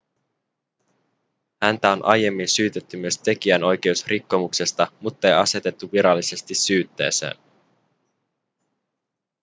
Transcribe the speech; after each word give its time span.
häntä 1.61 1.91
on 1.91 2.05
aiemmin 2.05 2.47
syytetty 2.47 2.97
myös 2.97 3.17
tekijänoikeusrikkomuksesta 3.17 4.87
muttei 5.01 5.33
asetettu 5.33 5.91
virallisesti 5.91 6.55
syytteeseen 6.55 7.37